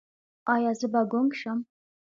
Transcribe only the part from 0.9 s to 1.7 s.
به ګونګ شم؟